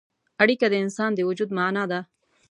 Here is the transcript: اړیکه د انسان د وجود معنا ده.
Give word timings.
اړیکه 0.43 0.65
د 0.69 0.75
انسان 0.83 1.09
د 1.15 1.19
وجود 1.29 1.49
معنا 1.57 1.83
ده. 1.91 1.99